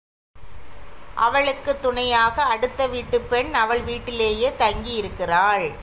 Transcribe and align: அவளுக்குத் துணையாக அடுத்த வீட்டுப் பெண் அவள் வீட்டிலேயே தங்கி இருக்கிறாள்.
அவளுக்குத் 1.15 1.81
துணையாக 1.81 2.43
அடுத்த 2.43 2.87
வீட்டுப் 2.87 3.29
பெண் 3.29 3.53
அவள் 3.53 3.81
வீட்டிலேயே 3.81 4.53
தங்கி 4.57 4.91
இருக்கிறாள். 4.91 5.71